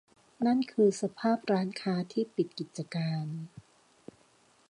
[0.45, 3.27] นั่นคือสภาพร้านค้าที่ปิดกิจการ